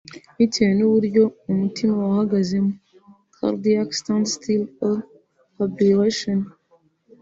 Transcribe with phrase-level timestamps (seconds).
[0.37, 2.73] bitewe n’uburyo umutima wahagazemo
[3.35, 4.95] (cardiac standstill or
[5.55, 6.39] fibrillation)